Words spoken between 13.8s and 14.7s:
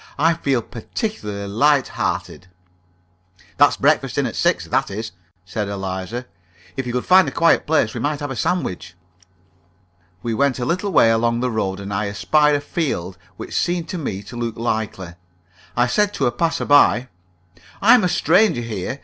to me to look